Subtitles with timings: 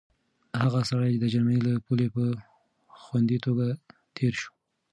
[0.61, 2.23] هغه سړی د جرمني له پولې په
[3.03, 3.67] خوندي توګه
[4.17, 4.51] تېر شو.